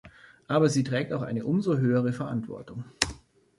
[0.47, 2.85] Aber sie trägt auch eine umso höhere Verantwortung.